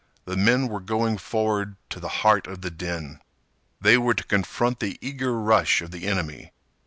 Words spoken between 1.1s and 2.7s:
forward to the heart of